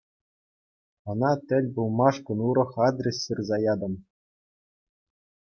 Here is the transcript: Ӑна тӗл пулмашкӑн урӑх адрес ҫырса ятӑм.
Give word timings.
Ӑна 1.09 1.31
тӗл 1.47 1.65
пулмашкӑн 1.73 2.39
урӑх 2.47 2.71
адрес 2.87 3.17
ҫырса 3.25 3.57
ятӑм. 3.73 3.93